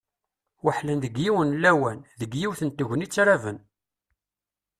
Weḥlen 0.63 0.97
deg 1.03 1.13
yiwen 1.23 1.49
n 1.55 1.59
lawan, 1.63 1.99
deg 2.19 2.31
yiwet 2.39 2.61
n 2.63 2.69
tegnit 2.71 3.15
raben. 3.25 3.57